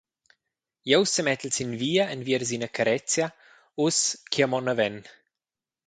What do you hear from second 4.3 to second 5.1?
ch’jeu mon naven.